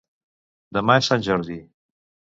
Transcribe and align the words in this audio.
Demà 0.77 0.95
és 1.03 1.11
Sant 1.13 1.27
Jordi. 1.31 1.59